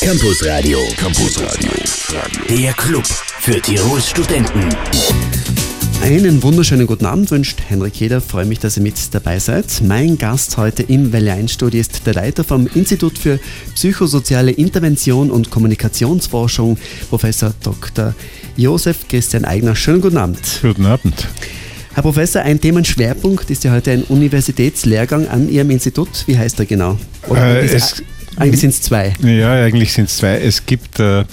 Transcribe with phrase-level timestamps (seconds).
[0.00, 0.78] Campus Radio.
[0.98, 1.70] Campus Radio.
[2.48, 3.04] Der Club
[3.40, 4.68] für Tirols Studenten.
[6.02, 8.20] Einen wunderschönen guten Abend wünscht Henrik Jeder.
[8.20, 9.80] Freue mich, dass ihr mit dabei seid.
[9.82, 13.40] Mein Gast heute im Welle 1 Studio ist der Leiter vom Institut für
[13.74, 16.76] Psychosoziale Intervention und Kommunikationsforschung,
[17.08, 18.14] Professor Dr.
[18.56, 19.74] Josef Christian Eigner.
[19.74, 20.60] Schönen guten Abend.
[20.62, 21.26] Guten Abend.
[21.94, 26.24] Herr Professor, ein Themenschwerpunkt ist ja heute ein Universitätslehrgang an Ihrem Institut.
[26.26, 26.98] Wie heißt er genau?
[27.34, 28.02] Äh, es,
[28.36, 29.14] eigentlich sind es zwei.
[29.22, 30.38] Ja, eigentlich sind es zwei.
[30.38, 31.24] Es gibt äh,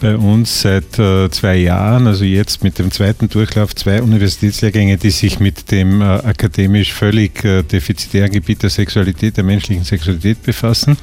[0.00, 5.10] bei uns seit äh, zwei Jahren, also jetzt mit dem zweiten Durchlauf, zwei Universitätslehrgänge, die
[5.10, 10.96] sich mit dem äh, akademisch völlig äh, defizitären Gebiet der Sexualität, der menschlichen Sexualität befassen.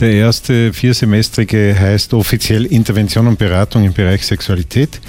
[0.00, 5.00] Der erste viersemestrige heißt offiziell Intervention und Beratung im Bereich Sexualität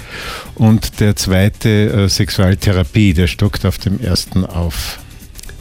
[0.54, 4.98] und der zweite äh, Sexualtherapie, der stockt auf dem ersten auf.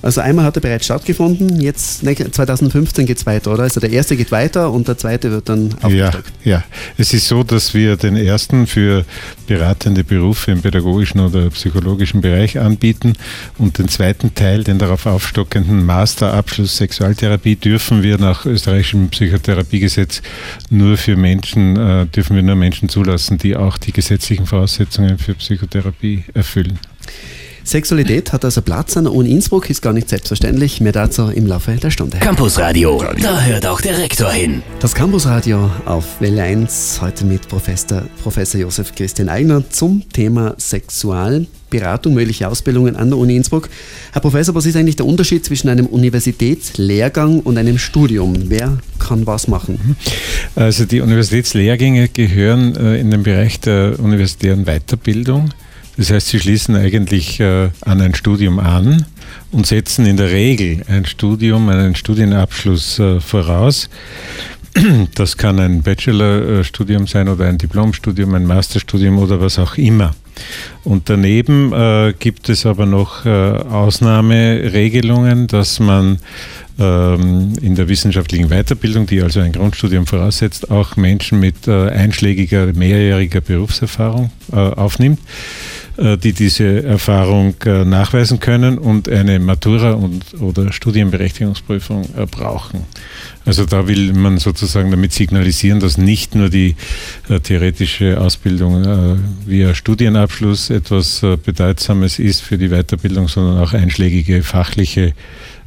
[0.02, 3.63] Also einmal hat er bereits stattgefunden, jetzt 2015 geht es weiter, oder?
[3.63, 6.31] Also der erste geht weiter und der zweite wird dann aufgestockt.
[6.44, 6.63] Ja, ja,
[6.98, 9.05] es ist so, dass wir den ersten für
[9.47, 13.14] beratende Berufe im pädagogischen oder psychologischen Bereich anbieten
[13.58, 20.22] und den zweiten Teil, den darauf aufstockenden Masterabschluss Sexualtherapie, dürfen wir nach österreichischem Psychotherapiegesetz
[20.70, 25.33] nur für Menschen, äh, dürfen wir nur Menschen zulassen, die auch die gesetzlichen Voraussetzungen für
[25.33, 26.80] Psychotherapie erfüllen.
[27.70, 30.81] Sexualität hat also Platz an der Uni Innsbruck, ist gar nicht selbstverständlich.
[30.81, 32.17] Mehr dazu im Laufe der Stunde.
[32.17, 34.64] Campusradio, da hört auch der Rektor hin.
[34.80, 42.16] Das Campusradio auf Welle 1, heute mit Professor, Professor Josef Christian Eigner zum Thema Sexualberatung,
[42.16, 43.70] mögliche Ausbildungen an der Uni Innsbruck.
[44.14, 48.50] Herr Professor, was ist eigentlich der Unterschied zwischen einem Universitätslehrgang und einem Studium?
[48.50, 49.95] Wer kann was machen?
[50.56, 55.52] Also die Universitätslehrgänge gehören äh, in den Bereich der universitären Weiterbildung.
[56.00, 59.05] Das heißt, sie schließen eigentlich äh, an ein Studium an
[59.52, 63.89] und setzen in der Regel ein Studium, einen Studienabschluss äh, voraus.
[65.16, 70.16] Das kann ein Bachelorstudium sein oder ein Diplomstudium, ein Masterstudium oder was auch immer.
[70.86, 76.20] Und daneben äh, gibt es aber noch äh, Ausnahmeregelungen, dass man
[76.80, 82.67] ähm, in der wissenschaftlichen Weiterbildung, die also ein Grundstudium voraussetzt, auch Menschen mit äh, einschlägiger,
[82.67, 85.20] mehrjähriger Berufserfahrung äh, aufnimmt.
[85.99, 92.86] Äh, die diese Erfahrung äh, nachweisen können und eine Matura- und, oder Studienberechtigungsprüfung äh, brauchen.
[93.43, 96.76] Also da will man sozusagen damit signalisieren, dass nicht nur die
[97.43, 105.14] theoretische Ausbildung via Studienabschluss etwas Bedeutsames ist für die Weiterbildung, sondern auch einschlägige fachliche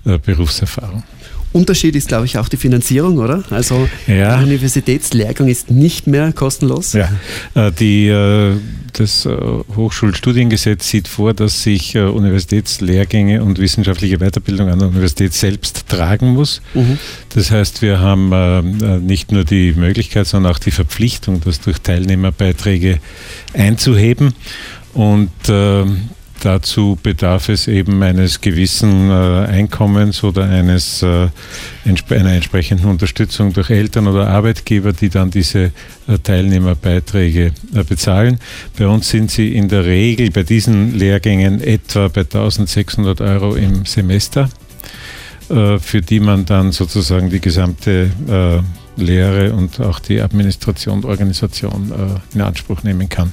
[0.05, 1.03] Berufserfahrung.
[1.53, 3.45] Unterschied ist, glaube ich, auch die Finanzierung, oder?
[3.51, 4.37] Also ja.
[4.37, 6.95] der Universitätslehrgang ist nicht mehr kostenlos.
[6.95, 7.11] Ja,
[7.55, 8.57] äh, die, äh,
[8.95, 9.37] das äh,
[9.77, 16.63] Hochschulstudiengesetz sieht vor, dass sich Universitätslehrgänge und wissenschaftliche Weiterbildung an der Universität selbst tragen muss.
[16.75, 16.99] Mhm.
[17.35, 22.99] Das heißt, wir haben nicht nur die Möglichkeit, sondern auch die Verpflichtung, das durch Teilnehmerbeiträge
[23.55, 24.35] einzuheben.
[24.93, 25.31] Und
[26.43, 31.29] Dazu bedarf es eben eines gewissen äh, Einkommens oder eines, äh,
[31.85, 35.71] einer entsprechenden Unterstützung durch Eltern oder Arbeitgeber, die dann diese
[36.09, 37.53] äh, Teilnehmerbeiträge
[37.89, 38.41] bezahlen.
[38.77, 43.85] Bei uns sind sie in der Regel bei diesen Lehrgängen etwa bei 1600 Euro im
[43.85, 44.51] Semester,
[45.49, 48.11] für die man dann sozusagen die gesamte
[48.97, 51.93] Lehre und auch die Administration und Organisation
[52.33, 53.33] in Anspruch nehmen kann.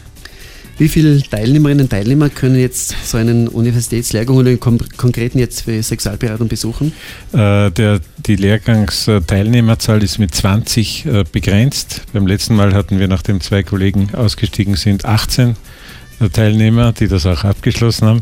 [0.80, 5.84] Wie viele Teilnehmerinnen und Teilnehmer können jetzt so einen Universitätslehrgang oder im Konkreten jetzt für
[5.84, 6.94] Sexualberatung besuchen?
[7.34, 12.04] Äh, der, die Lehrgangsteilnehmerzahl ist mit 20 äh, begrenzt.
[12.14, 15.58] Beim letzten Mal hatten wir, nachdem zwei Kollegen ausgestiegen sind, 18
[16.22, 18.22] äh, Teilnehmer, die das auch abgeschlossen haben.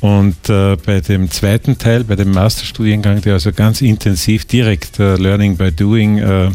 [0.00, 5.16] Und äh, bei dem zweiten Teil, bei dem Masterstudiengang, der also ganz intensiv direkt äh,
[5.16, 6.50] Learning by Doing äh,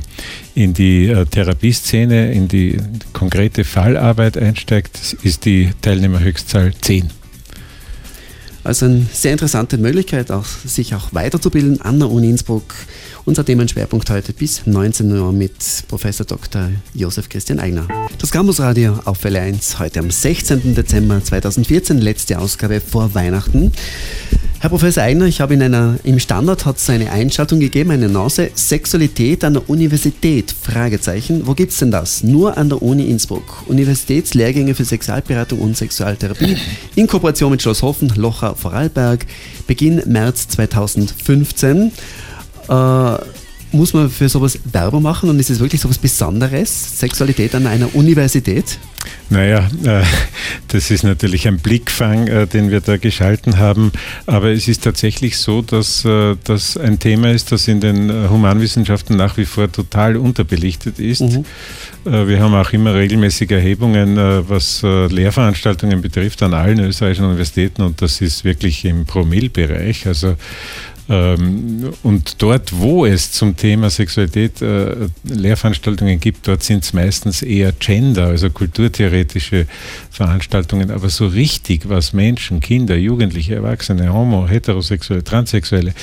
[0.56, 2.78] in die äh, Therapieszene, in die
[3.12, 7.10] konkrete Fallarbeit einsteigt, ist die Teilnehmerhöchstzahl 10.
[8.64, 12.74] Also eine sehr interessante Möglichkeit, auch, sich auch weiterzubilden an der Uni Innsbruck.
[13.26, 15.54] Unser Themenschwerpunkt heute bis 19 Uhr mit
[15.88, 16.72] Professor Dr.
[16.94, 17.88] Josef Christian Eigner.
[18.20, 20.76] Das Campusradio auf Welle 1 heute am 16.
[20.76, 23.72] Dezember 2014, letzte Ausgabe vor Weihnachten.
[24.60, 28.10] Herr Professor Eigner, ich habe in einer, im Standard hat es eine Einschaltung gegeben, eine
[28.10, 31.48] Nase, Sexualität an der Universität, Fragezeichen.
[31.48, 32.24] Wo es denn das?
[32.24, 33.64] Nur an der Uni Innsbruck.
[33.68, 36.58] Universitätslehrgänge für Sexualberatung und Sexualtherapie
[36.96, 39.26] in Kooperation mit Schloss Hofen, Locher, Vorarlberg,
[39.66, 41.94] Beginn März 2015.
[42.70, 43.18] Äh,
[43.76, 47.94] Muss man für sowas Werbung machen und ist es wirklich sowas Besonderes, Sexualität an einer
[47.96, 48.78] Universität?
[49.30, 50.04] Naja, äh,
[50.68, 53.92] das ist natürlich ein Blickfang, äh, den wir da geschalten haben.
[54.28, 59.18] Aber es ist tatsächlich so, dass äh, das ein Thema ist, das in den Humanwissenschaften
[59.18, 61.22] nach wie vor total unterbelichtet ist.
[61.22, 61.44] Mhm.
[62.06, 64.18] Wir haben auch immer regelmäßige Erhebungen,
[64.50, 70.06] was Lehrveranstaltungen betrifft, an allen österreichischen Universitäten und das ist wirklich im Promillbereich.
[70.06, 70.36] Also
[71.08, 77.74] und dort, wo es zum Thema Sexualität äh, Lehrveranstaltungen gibt, dort sind es meistens eher
[77.74, 79.68] Gender, also kulturtheoretische
[80.10, 80.92] Veranstaltungen.
[80.92, 85.94] Aber so richtig, was Menschen, Kinder, Jugendliche, Erwachsene, Homo, Heterosexuelle, Transsexuelle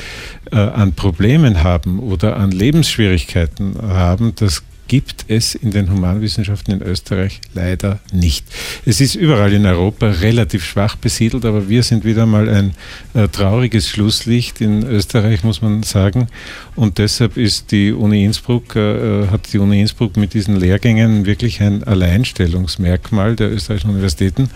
[0.52, 6.82] äh, an Problemen haben oder an Lebensschwierigkeiten haben, das gibt es in den Humanwissenschaften in
[6.82, 8.44] Österreich leider nicht.
[8.84, 12.72] Es ist überall in Europa relativ schwach besiedelt, aber wir sind wieder mal ein
[13.14, 16.26] äh, trauriges Schlusslicht in Österreich, muss man sagen.
[16.74, 21.60] Und deshalb ist die Uni Innsbruck, äh, hat die Uni Innsbruck mit diesen Lehrgängen wirklich
[21.60, 24.50] ein Alleinstellungsmerkmal der österreichischen Universitäten.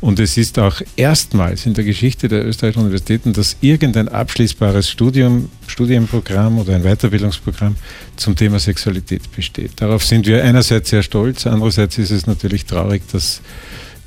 [0.00, 5.48] Und es ist auch erstmals in der Geschichte der österreichischen Universitäten, dass irgendein abschließbares Studium,
[5.68, 7.76] Studienprogramm oder ein Weiterbildungsprogramm
[8.16, 9.75] zum Thema Sexualität besteht.
[9.76, 13.42] Darauf sind wir einerseits sehr stolz, andererseits ist es natürlich traurig, dass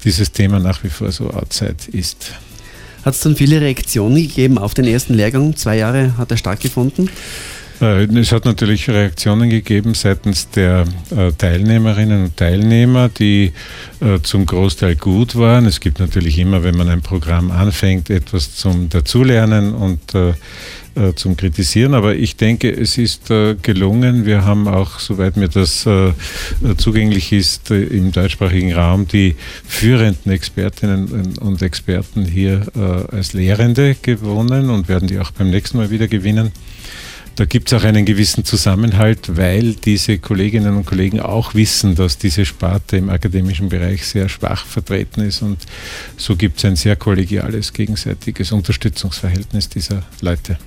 [0.04, 2.34] dieses Thema nach wie vor so outside ist.
[3.06, 5.56] Hat es dann viele Reaktionen gegeben auf den ersten Lehrgang?
[5.56, 7.10] Zwei Jahre hat er stattgefunden?
[7.82, 10.86] Äh, es hat natürlich Reaktionen gegeben seitens der
[11.16, 13.54] äh, Teilnehmerinnen und Teilnehmer, die
[14.02, 15.66] äh, zum Großteil gut waren.
[15.66, 20.00] Es gibt natürlich immer, wenn man ein Programm anfängt, etwas zum Dazulernen und
[21.16, 23.28] zum Kritisieren, aber ich denke, es ist
[23.62, 24.26] gelungen.
[24.26, 25.88] Wir haben auch, soweit mir das
[26.78, 29.36] zugänglich ist, im deutschsprachigen Raum die
[29.66, 32.64] führenden Expertinnen und Experten hier
[33.12, 36.52] als Lehrende gewonnen und werden die auch beim nächsten Mal wieder gewinnen.
[37.40, 42.18] Da gibt es auch einen gewissen Zusammenhalt, weil diese Kolleginnen und Kollegen auch wissen, dass
[42.18, 45.58] diese Sparte im akademischen Bereich sehr schwach vertreten ist und
[46.18, 50.58] so gibt es ein sehr kollegiales, gegenseitiges Unterstützungsverhältnis dieser Leute.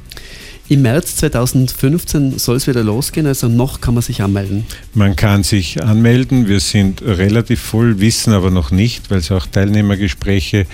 [0.68, 4.64] Im März 2015 soll es wieder losgehen, also noch kann man sich anmelden.
[4.94, 6.48] Man kann sich anmelden.
[6.48, 10.66] Wir sind relativ voll, wissen aber noch nicht, weil es auch Teilnehmergespräche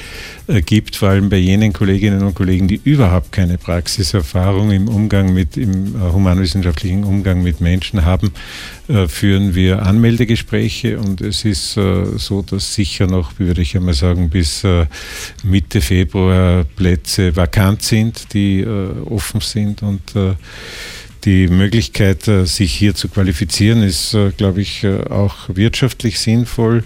[0.47, 5.33] äh, gibt, vor allem bei jenen Kolleginnen und Kollegen, die überhaupt keine Praxiserfahrung im Umgang
[5.33, 8.31] mit, im äh, humanwissenschaftlichen Umgang mit Menschen haben,
[9.09, 14.65] führen wir Anmeldegespräche und es ist so, dass sicher noch, würde ich einmal sagen, bis
[15.45, 20.01] Mitte Februar Plätze vakant sind, die offen sind und
[21.25, 26.85] die Möglichkeit, sich hier zu qualifizieren, ist, glaube ich, auch wirtschaftlich sinnvoll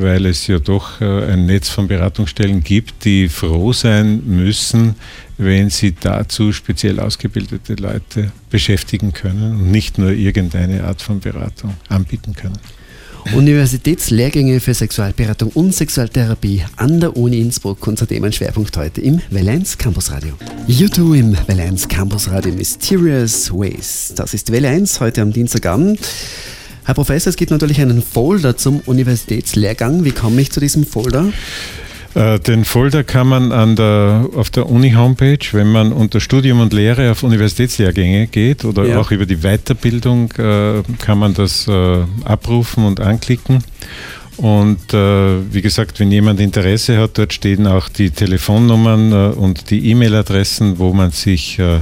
[0.00, 4.94] weil es ja doch äh, ein Netz von Beratungsstellen gibt, die froh sein müssen,
[5.36, 11.74] wenn sie dazu speziell ausgebildete Leute beschäftigen können und nicht nur irgendeine Art von Beratung
[11.88, 12.58] anbieten können.
[13.34, 20.10] Universitätslehrgänge für Sexualberatung und Sexualtherapie an der Uni Innsbruck, unser Themenschwerpunkt heute im 1 Campus
[20.10, 20.34] Radio.
[20.66, 24.14] YouTube im 1 Campus Radio Mysterious Ways.
[24.16, 26.00] Das ist Welle 1 heute am Dienstagabend.
[26.88, 30.04] Herr Professor, es gibt natürlich einen Folder zum Universitätslehrgang.
[30.04, 31.26] Wie komme ich zu diesem Folder?
[32.14, 36.72] Äh, den Folder kann man an der, auf der Uni-Homepage, wenn man unter Studium und
[36.72, 38.98] Lehre auf Universitätslehrgänge geht oder ja.
[38.98, 43.62] auch über die Weiterbildung, äh, kann man das äh, abrufen und anklicken.
[44.38, 49.70] Und äh, wie gesagt, wenn jemand Interesse hat, dort stehen auch die Telefonnummern äh, und
[49.70, 51.80] die E-Mail-Adressen, wo man sich äh,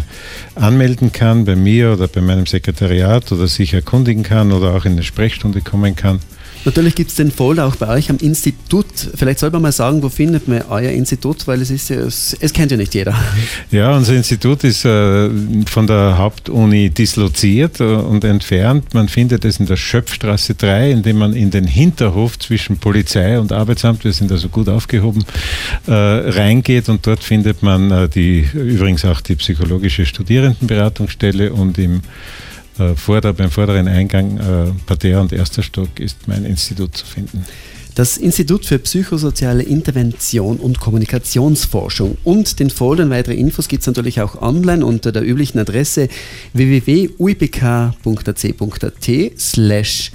[0.54, 4.92] anmelden kann bei mir oder bei meinem Sekretariat oder sich erkundigen kann oder auch in
[4.92, 6.20] eine Sprechstunde kommen kann.
[6.66, 8.86] Natürlich gibt es den Folder auch bei euch am Institut.
[9.14, 12.36] Vielleicht soll man mal sagen, wo findet man euer Institut, weil es ist ja, es,
[12.40, 13.14] es kennt ja nicht jeder.
[13.70, 15.30] Ja, unser Institut ist äh,
[15.66, 18.94] von der Hauptuni disloziert äh, und entfernt.
[18.94, 23.52] Man findet es in der Schöpfstraße 3, indem man in den Hinterhof zwischen Polizei und
[23.52, 25.24] Arbeitsamt, wir sind also gut aufgehoben,
[25.86, 32.02] äh, reingeht und dort findet man äh, die übrigens auch die psychologische Studierendenberatungsstelle und im
[32.78, 37.44] äh, Vorder-, beim vorderen Eingang, äh, Parterre und erster Stock, ist mein Institut zu finden.
[37.96, 44.20] Das Institut für psychosoziale Intervention und Kommunikationsforschung und den Folder weitere Infos gibt es natürlich
[44.20, 46.10] auch online unter der üblichen Adresse
[46.52, 47.10] www.uipk.ac.at
[49.38, 50.12] slash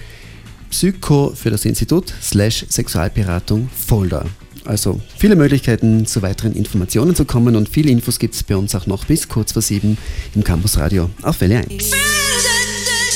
[0.70, 4.28] Psycho für das Institut slash Sexualberatung Folder.
[4.64, 8.76] Also viele Möglichkeiten zu weiteren Informationen zu kommen und viele Infos gibt es bei uns
[8.76, 9.98] auch noch bis kurz vor sieben
[10.36, 11.92] im Campus Radio auf Welle 1.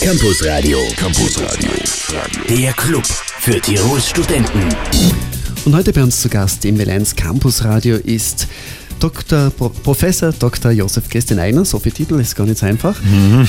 [0.02, 0.78] Campus Radio.
[0.98, 1.72] Campus Radio.
[2.50, 3.06] Der Club
[3.40, 4.60] für Tirols Studenten.
[5.64, 8.48] Und heute bei uns zu Gast im Welle 1 Campus Radio ist
[9.00, 9.52] Dr.
[9.52, 10.72] Pro Professor Dr.
[10.72, 13.02] Josef Christian Einer, so viel Titel ist gar nicht so einfach.
[13.02, 13.48] Mhm.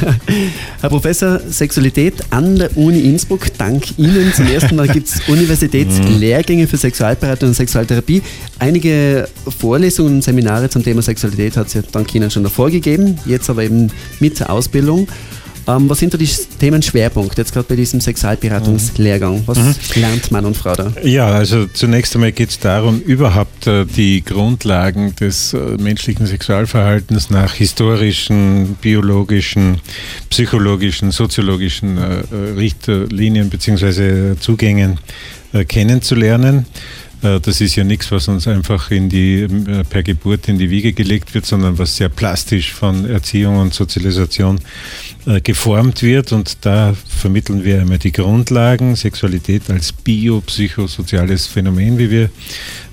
[0.80, 6.66] Herr Professor, Sexualität an der Uni Innsbruck, dank Ihnen zum ersten Mal gibt es Universitätslehrgänge
[6.66, 8.22] für Sexualberatung und Sexualtherapie.
[8.58, 9.28] Einige
[9.58, 13.50] Vorlesungen und Seminare zum Thema Sexualität hat es ja dank Ihnen schon davor gegeben, jetzt
[13.50, 13.90] aber eben
[14.20, 15.08] mit der Ausbildung.
[15.68, 19.42] Ähm, was sind da die Themenschwerpunkte jetzt gerade bei diesem Sexualberatungslehrgang?
[19.44, 19.74] Was mhm.
[19.96, 20.92] lernt Mann und Frau da?
[21.02, 27.28] Ja, also zunächst einmal geht es darum, überhaupt äh, die Grundlagen des äh, menschlichen Sexualverhaltens
[27.28, 29.80] nach historischen, biologischen,
[30.30, 34.36] psychologischen, soziologischen äh, äh Richtlinien bzw.
[34.40, 34.98] Zugängen
[35.52, 36.64] äh, kennenzulernen.
[37.22, 40.70] Äh, das ist ja nichts, was uns einfach in die, äh, per Geburt in die
[40.70, 44.60] Wiege gelegt wird, sondern was sehr plastisch von Erziehung und Sozialisation
[45.26, 46.32] äh, geformt wird.
[46.32, 52.30] Und da vermitteln wir einmal die Grundlagen, Sexualität als biopsychosoziales Phänomen, wie wir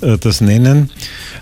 [0.02, 0.92] das nennen.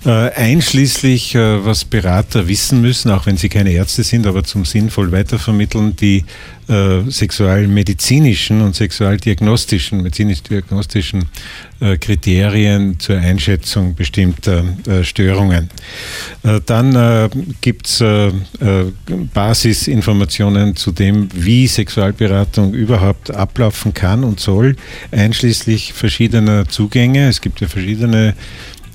[0.06, 5.96] Einschließlich, was Berater wissen müssen, auch wenn sie keine Ärzte sind, aber zum sinnvoll weitervermitteln,
[5.96, 6.26] die
[6.68, 11.26] äh, sexualmedizinischen und sexualdiagnostischen, medizinisch-diagnostischen
[11.82, 15.70] äh, Kriterien zur Einschätzung bestimmter äh, Störungen.
[16.44, 17.30] Äh, dann äh,
[17.60, 18.32] gibt es äh,
[19.34, 24.78] Basisinformationen zu dem, wie Sexualberatung überhaupt ablaufen kann und soll,
[25.12, 27.28] einschließlich verschiedener Zugänge.
[27.28, 28.34] Es gibt ja verschiedene äh,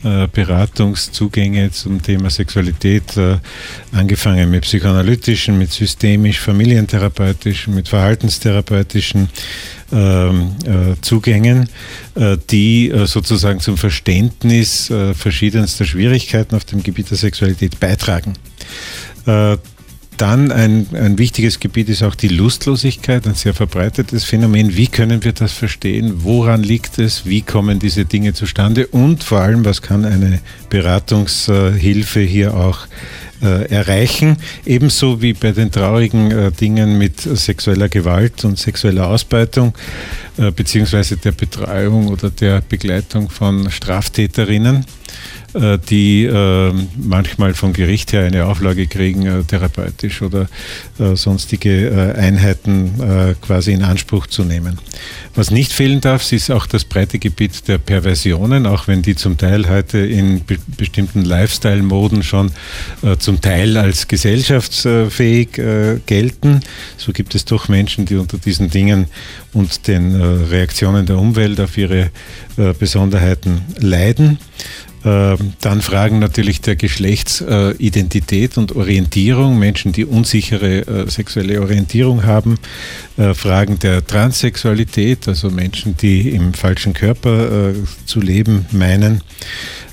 [0.02, 3.38] Beratungszugänge zum Thema Sexualität, äh,
[3.92, 9.28] angefangen mit psychoanalytischen, mit systemisch, familientherapeutischen, mit verhaltenstherapeutischen
[9.92, 11.68] ähm, äh, Zugängen,
[12.50, 18.34] die sozusagen zum Verständnis verschiedenster Schwierigkeiten auf dem Gebiet der Sexualität beitragen.
[20.18, 24.76] Dann ein, ein wichtiges Gebiet ist auch die Lustlosigkeit, ein sehr verbreitetes Phänomen.
[24.76, 26.24] Wie können wir das verstehen?
[26.24, 27.24] Woran liegt es?
[27.24, 28.88] Wie kommen diese Dinge zustande?
[28.88, 32.88] Und vor allem, was kann eine Beratungshilfe hier auch
[33.40, 34.38] äh, erreichen?
[34.66, 39.72] Ebenso wie bei den traurigen äh, Dingen mit sexueller Gewalt und sexueller Ausbeutung
[40.36, 44.84] äh, beziehungsweise der Betreuung oder der Begleitung von Straftäterinnen.
[45.54, 50.48] Äh, die äh, manchmal vom Gericht her eine Auflage kriegen, äh, therapeutisch oder
[51.14, 54.78] sonstige Einheiten quasi in Anspruch zu nehmen.
[55.36, 59.36] Was nicht fehlen darf, ist auch das breite Gebiet der Perversionen, auch wenn die zum
[59.36, 62.50] Teil heute in be bestimmten Lifestyle-Moden schon
[63.20, 65.52] zum Teil als gesellschaftsfähig
[66.06, 66.60] gelten.
[66.96, 69.06] So gibt es doch Menschen, die unter diesen Dingen
[69.52, 72.10] und den Reaktionen der Umwelt auf ihre
[72.78, 74.38] Besonderheiten leiden.
[75.04, 82.58] Ähm, dann Fragen natürlich der Geschlechtsidentität und Orientierung, Menschen, die unsichere äh, sexuelle Orientierung haben,
[83.16, 87.74] äh, Fragen der Transsexualität, also Menschen, die im falschen Körper äh,
[88.06, 89.22] zu leben meinen,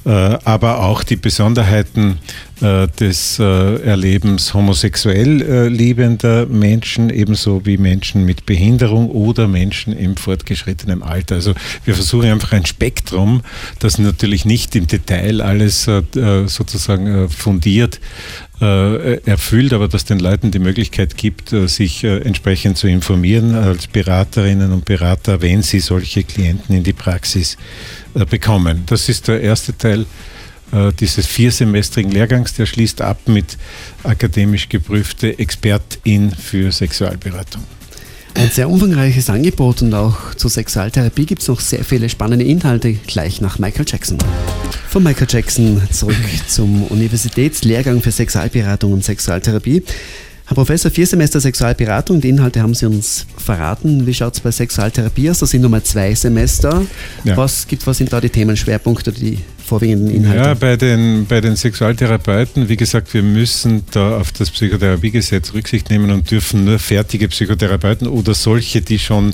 [0.06, 2.20] aber auch die Besonderheiten
[2.62, 11.36] des Erlebens homosexuell liebender Menschen, ebenso wie Menschen mit Behinderung oder Menschen im fortgeschrittenen Alter.
[11.36, 13.42] Also wir versuchen einfach ein Spektrum,
[13.80, 15.90] das natürlich nicht im Detail alles
[16.46, 18.00] sozusagen fundiert äh,
[18.60, 23.88] erfüllt, aber dass den Leuten die Möglichkeit gibt, äh, sich äh, entsprechend zu informieren als
[23.88, 27.58] Beraterinnen und Berater, wenn sie solche Klienten in die Praxis
[28.30, 28.84] bekommen.
[28.86, 30.06] Das ist der erste Teil
[31.00, 33.58] dieses viersemestrigen Lehrgangs, der schließt ab mit
[34.04, 37.64] akademisch geprüfte Expertin für Sexualberatung.
[38.36, 42.94] Ein sehr umfangreiches Angebot und auch zur Sexualtherapie gibt es noch sehr viele spannende Inhalte,
[42.94, 44.18] gleich nach Michael Jackson.
[44.90, 46.16] Von Michael Jackson zurück
[46.48, 49.84] zum Universitätslehrgang für Sexualberatung und Sexualtherapie.
[50.48, 54.06] Herr Professor, vier Semester Sexualberatung, die Inhalte haben Sie uns verraten.
[54.06, 55.40] Wie schaut es bei Sexualtherapie aus?
[55.40, 56.86] Das sind nochmal zwei Semester.
[57.24, 57.38] Ja.
[57.38, 60.44] Was, gibt, was sind da die Themenschwerpunkte, die vorwiegenden Inhalte?
[60.44, 65.90] Ja, bei den, bei den Sexualtherapeuten, wie gesagt, wir müssen da auf das Psychotherapiegesetz Rücksicht
[65.90, 69.34] nehmen und dürfen nur fertige Psychotherapeuten oder solche, die schon,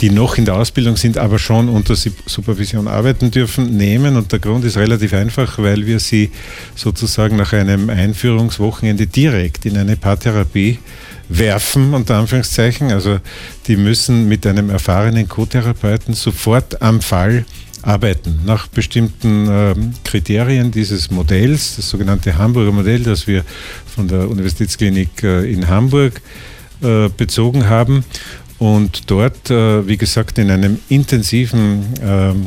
[0.00, 4.16] die noch in der Ausbildung sind, aber schon unter Supervision arbeiten dürfen, nehmen.
[4.16, 6.30] Und der Grund ist relativ einfach, weil wir sie
[6.74, 10.78] sozusagen nach einem Einführungswochenende direkt in eine Paartherapie
[11.28, 12.92] werfen, unter Anführungszeichen.
[12.92, 13.18] Also
[13.66, 17.44] die müssen mit einem erfahrenen Co-Therapeuten sofort am Fall
[17.84, 18.40] arbeiten.
[18.44, 19.74] Nach bestimmten äh,
[20.04, 23.44] Kriterien dieses Modells, das sogenannte Hamburger Modell, das wir
[23.86, 26.20] von der Universitätsklinik äh, in Hamburg
[26.82, 28.04] äh, bezogen haben
[28.58, 32.46] und dort, äh, wie gesagt, in einem intensiven ähm,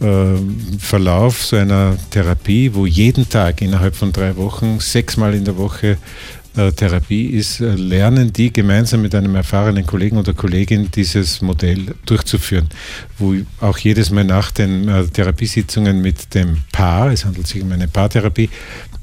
[0.00, 5.56] äh, Verlauf so einer Therapie, wo jeden Tag innerhalb von drei Wochen, sechsmal in der
[5.56, 5.98] Woche
[6.54, 12.68] Therapie ist, äh, lernen die gemeinsam mit einem erfahrenen Kollegen oder Kollegin dieses Modell durchzuführen,
[13.18, 17.70] wo auch jedes Mal nach den äh, Therapiesitzungen mit dem Paar, es handelt sich um
[17.70, 18.50] eine Paartherapie,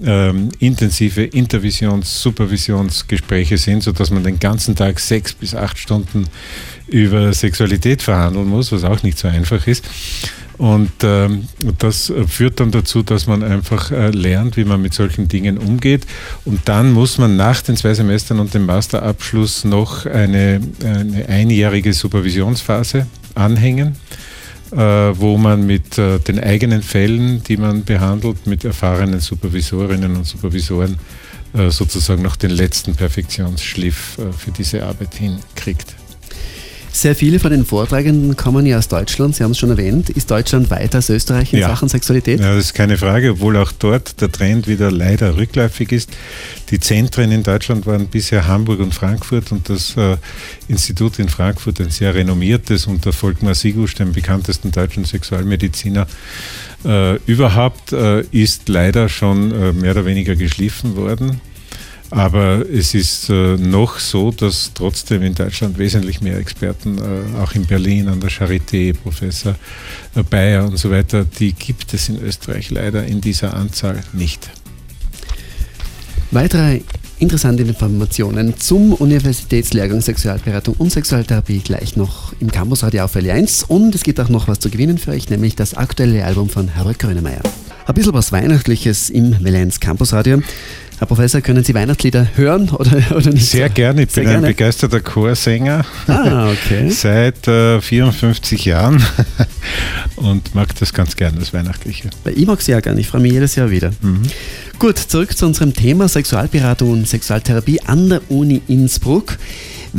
[0.04, 6.28] ähm, intensive Intervisions-, Supervisionsgespräche sind, sodass man den ganzen Tag sechs bis acht Stunden
[6.88, 9.86] über Sexualität verhandeln muss, was auch nicht so einfach ist.
[10.58, 11.48] Und ähm,
[11.78, 16.08] das führt dann dazu, dass man einfach äh, lernt, wie man mit solchen Dingen umgeht.
[16.46, 21.94] Und dann muss man nach den zwei Semestern und dem Masterabschluss noch eine, eine einjährige
[21.94, 23.96] Supervisionsphase anhängen,
[24.72, 30.26] äh, wo man mit äh, den eigenen Fällen, die man behandelt, mit erfahrenen Supervisorinnen und
[30.26, 30.98] Supervisoren
[31.54, 35.96] äh, sozusagen noch den letzten Perfektionsschliff für diese Arbeit hinkriegt.
[36.98, 40.10] Sehr viele von den Vortragenden kommen ja aus Deutschland, Sie haben es schon erwähnt.
[40.10, 41.68] Ist Deutschland weiter als Österreich in ja.
[41.68, 42.40] Sachen Sexualität?
[42.40, 46.10] Ja, das ist keine Frage, obwohl auch dort der Trend wieder leider rückläufig ist.
[46.72, 50.18] Die Zentren in Deutschland waren bisher Hamburg und Frankfurt und das äh,
[50.68, 56.08] Institut in Frankfurt, ein sehr renommiertes unter Volkmar Sigusch, dem bekanntesten deutschen Sexualmediziner,
[56.84, 61.42] äh, überhaupt, äh, ist leider schon äh, mehr oder weniger geschliffen worden.
[62.10, 67.54] Aber es ist äh, noch so, dass trotzdem in Deutschland wesentlich mehr Experten, äh, auch
[67.54, 69.56] in Berlin an der Charité, Professor
[70.16, 74.50] äh, Bayer und so weiter, die gibt es in Österreich leider in dieser Anzahl nicht.
[76.32, 76.82] Weitere
[77.20, 83.96] interessante Informationen zum Universitätslehrgang Sexualberatung und Sexualtherapie gleich noch im Campus Radio auf L1 und
[83.96, 87.00] es gibt auch noch was zu gewinnen für euch, nämlich das aktuelle Album von Herbert
[87.00, 87.42] Grönemeyer.
[87.86, 90.42] Ein bisschen was Weihnachtliches im L1 Campus Radio.
[91.00, 93.52] Herr Professor, können Sie Weihnachtslieder hören oder, oder nicht?
[93.52, 94.48] Sehr gerne, ich Sehr bin gerne.
[94.48, 96.90] ein begeisterter Chorsänger ah, okay.
[96.90, 99.04] seit äh, 54 Jahren
[100.16, 102.10] und mag das ganz gerne, das Weihnachtliche.
[102.34, 103.92] Ich mag es ja gerne, ich freue mich jedes Jahr wieder.
[104.02, 104.24] Mhm.
[104.80, 109.38] Gut, zurück zu unserem Thema Sexualberatung und Sexualtherapie an der Uni Innsbruck.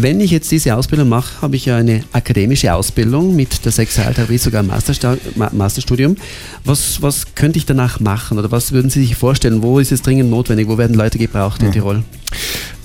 [0.01, 4.39] Wenn ich jetzt diese Ausbildung mache, habe ich ja eine akademische Ausbildung mit der Sexualtherapie,
[4.39, 4.71] sogar ein
[5.51, 6.17] Masterstudium.
[6.65, 9.61] Was, was könnte ich danach machen oder was würden Sie sich vorstellen?
[9.61, 10.69] Wo ist es dringend notwendig?
[10.69, 11.73] Wo werden Leute gebraucht in mhm.
[11.73, 12.05] Tirol?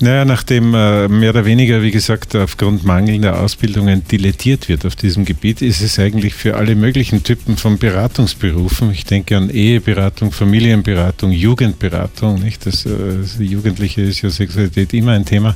[0.00, 5.24] Naja, nachdem äh, mehr oder weniger, wie gesagt, aufgrund mangelnder Ausbildungen dilettiert wird auf diesem
[5.24, 11.30] Gebiet, ist es eigentlich für alle möglichen Typen von Beratungsberufen, ich denke an Eheberatung, Familienberatung,
[11.30, 12.66] Jugendberatung, nicht?
[12.66, 12.90] Das, äh,
[13.38, 15.54] Jugendliche ist ja Sexualität immer ein Thema,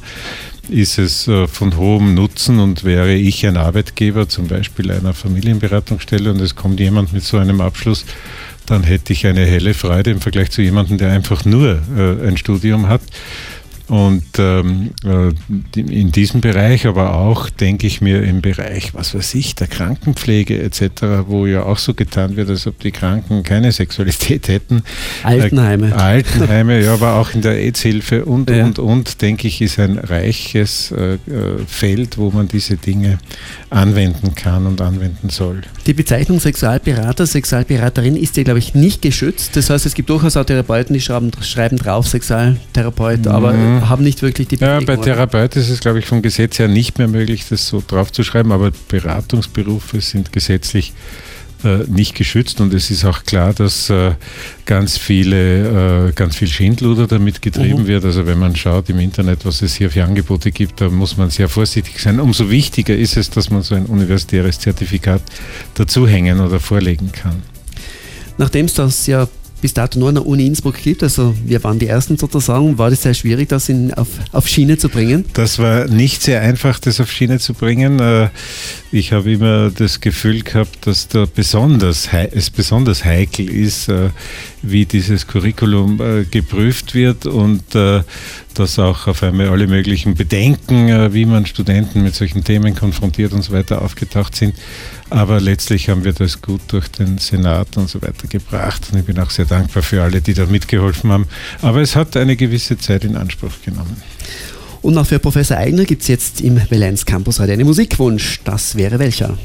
[0.68, 6.30] ist es äh, von hohem Nutzen und wäre ich ein Arbeitgeber, zum Beispiel einer Familienberatungsstelle,
[6.30, 8.04] und es kommt jemand mit so einem Abschluss,
[8.66, 12.36] dann hätte ich eine helle Freude im Vergleich zu jemandem, der einfach nur äh, ein
[12.36, 13.00] Studium hat.
[13.88, 19.34] Und ähm, äh, in diesem Bereich, aber auch, denke ich mir, im Bereich, was weiß
[19.34, 23.72] ich, der Krankenpflege etc., wo ja auch so getan wird, als ob die Kranken keine
[23.72, 24.82] Sexualität hätten.
[25.22, 25.88] Altenheime.
[25.88, 28.66] Äh, Altenheime, ja, aber auch in der AIDS-Hilfe und, ja.
[28.66, 31.18] und, und, denke ich, ist ein reiches äh, äh,
[31.66, 33.18] Feld, wo man diese Dinge
[33.70, 35.62] anwenden kann und anwenden soll.
[35.86, 39.56] Die Bezeichnung Sexualberater, Sexualberaterin ist ja, glaube ich, nicht geschützt.
[39.56, 43.77] Das heißt, es gibt durchaus auch Therapeuten, die schreiben, schreiben drauf Sexualtherapeut, mhm.
[43.86, 46.98] Haben nicht wirklich die Ja, bei Therapeut ist es, glaube ich, vom Gesetz her nicht
[46.98, 50.92] mehr möglich, das so draufzuschreiben, aber Beratungsberufe sind gesetzlich
[51.64, 54.12] äh, nicht geschützt und es ist auch klar, dass äh,
[54.64, 57.86] ganz viele, äh, ganz viel Schindluder damit getrieben mhm.
[57.88, 58.04] wird.
[58.04, 61.30] Also wenn man schaut im Internet, was es hier für Angebote gibt, da muss man
[61.30, 62.20] sehr vorsichtig sein.
[62.20, 65.20] Umso wichtiger ist es, dass man so ein universitäres Zertifikat
[65.74, 67.42] dazuhängen oder vorlegen kann.
[68.36, 69.26] Nachdem es das ja
[69.60, 72.90] bis dato nur an der Uni Innsbruck gibt, also wir waren die Ersten sozusagen, war
[72.90, 75.24] das sehr schwierig, das in, auf, auf Schiene zu bringen?
[75.34, 77.98] Das war nicht sehr einfach, das auf Schiene zu bringen.
[77.98, 78.28] Äh,
[78.92, 84.10] ich habe immer das Gefühl gehabt, dass da besonders, es besonders heikel ist, äh,
[84.62, 87.62] wie dieses Curriculum äh, geprüft wird und
[88.54, 93.42] dass auch auf einmal alle möglichen Bedenken, wie man Studenten mit solchen Themen konfrontiert und
[93.42, 94.54] so weiter aufgetaucht sind.
[95.10, 98.88] Aber letztlich haben wir das gut durch den Senat und so weiter gebracht.
[98.92, 101.26] Und ich bin auch sehr dankbar für alle, die da mitgeholfen haben.
[101.62, 103.96] Aber es hat eine gewisse Zeit in Anspruch genommen.
[104.82, 108.40] Und auch für Professor Eigner gibt es jetzt im Valenz Campus heute einen Musikwunsch.
[108.44, 109.36] Das wäre welcher?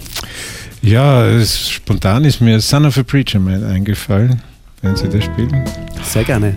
[0.81, 4.41] Ja, es, spontan ist mir Son of a Preacher Man eingefallen,
[4.83, 5.63] wenn Sie das spielen.
[6.03, 6.55] Sehr gerne.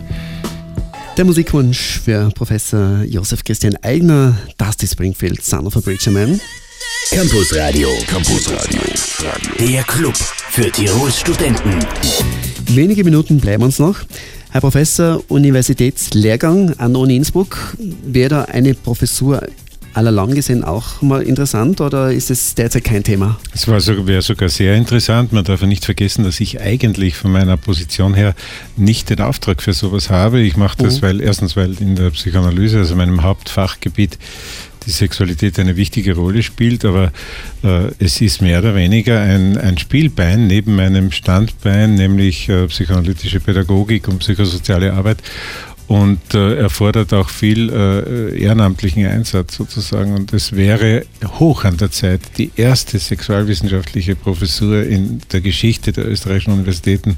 [1.17, 6.39] Der Musikwunsch für Professor Josef Christian Eigner, Dusty Springfield, Son of a Preacher Man.
[7.11, 7.89] Campus Radio.
[8.07, 8.81] Campus Radio.
[9.59, 11.79] Der Club für Tirols Studenten.
[12.69, 14.01] Wenige Minuten bleiben uns noch.
[14.51, 19.41] Herr Professor, Universitätslehrgang an der Uni Innsbruck, wäre da eine Professur
[19.97, 23.39] allerlang gesehen auch mal interessant oder ist es derzeit kein Thema?
[23.55, 25.33] Es war so, wäre sogar sehr interessant.
[25.33, 28.35] Man darf ja nicht vergessen, dass ich eigentlich von meiner Position her
[28.77, 30.41] nicht den Auftrag für sowas habe.
[30.41, 31.07] Ich mache das, mhm.
[31.07, 34.19] weil erstens, weil in der Psychoanalyse, also meinem Hauptfachgebiet,
[34.87, 37.13] die Sexualität eine wichtige Rolle spielt, aber
[37.65, 43.41] äh, es ist mehr oder weniger ein, ein Spielbein neben meinem Standbein, nämlich äh, psychoanalytische
[43.41, 45.19] Pädagogik und psychosoziale Arbeit
[45.89, 50.15] und äh, erfordert auch viel äh, ehrenamtlichen Einsatz sozusagen.
[50.15, 51.07] Und es wäre
[51.39, 57.17] hoch an der Zeit, die erste sexualwissenschaftliche Professur in der Geschichte der österreichischen Universitäten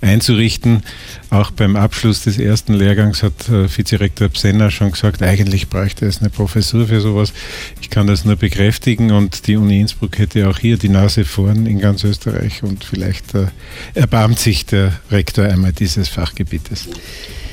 [0.00, 0.82] einzurichten.
[1.28, 6.20] Auch beim Abschluss des ersten Lehrgangs hat äh, Vizerektor Psenner schon gesagt, eigentlich bräuchte es
[6.20, 7.34] eine Professur für sowas.
[7.82, 11.66] Ich kann das nur bekräftigen und die Uni Innsbruck hätte auch hier die Nase vorn
[11.66, 13.48] in ganz Österreich und vielleicht äh,
[13.92, 16.88] erbarmt sich der Rektor einmal dieses Fachgebietes.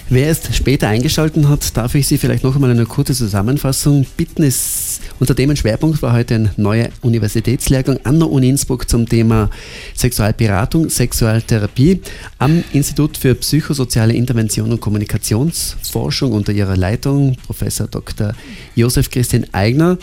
[0.08, 4.44] Wer erst später eingeschaltet hat, darf ich Sie vielleicht noch einmal eine kurze Zusammenfassung bitten.
[4.44, 9.50] Es, unser Themenschwerpunkt war heute ein neuer Universitätslehrgang an der Uni Innsbruck zum Thema
[9.96, 12.02] Sexualberatung, Sexualtherapie
[12.38, 18.36] am Institut für psychosoziale Intervention und Kommunikationsforschung unter ihrer Leitung Professor Dr.
[18.76, 19.98] Josef Christian Eigner.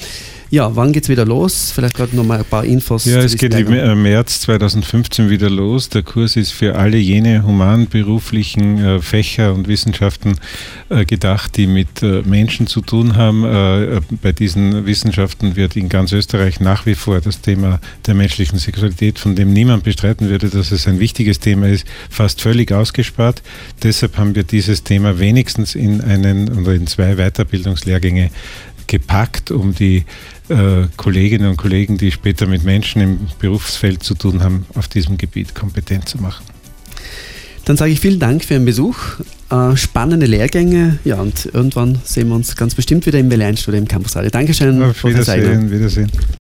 [0.52, 1.72] Ja, wann geht es wieder los?
[1.74, 3.06] Vielleicht gerade noch mal ein paar Infos.
[3.06, 5.88] Ja, es geht im März 2015 wieder los.
[5.88, 10.34] Der Kurs ist für alle jene humanberuflichen äh, Fächer und Wissenschaften
[10.90, 14.02] äh, gedacht, die mit äh, Menschen zu tun haben.
[14.20, 19.18] Bei diesen Wissenschaften wird in ganz Österreich nach wie vor das Thema der menschlichen Sexualität,
[19.18, 23.42] von dem niemand bestreiten würde, dass es ein wichtiges Thema ist, fast völlig ausgespart.
[23.82, 28.30] Deshalb haben wir dieses Thema wenigstens in einen oder in zwei Weiterbildungslehrgänge
[28.92, 30.04] gepackt, um die
[30.50, 35.16] äh, Kolleginnen und Kollegen, die später mit Menschen im Berufsfeld zu tun haben, auf diesem
[35.16, 36.44] Gebiet kompetent zu machen.
[37.64, 38.96] Dann sage ich vielen Dank für Ihren Besuch.
[39.50, 40.98] Äh, spannende Lehrgänge.
[41.04, 44.30] Ja, und irgendwann sehen wir uns ganz bestimmt wieder im WL1-Studio im Campus Radio.
[44.30, 44.82] Dankeschön.
[44.82, 46.10] Auf Wiedersehen, Wiedersehen.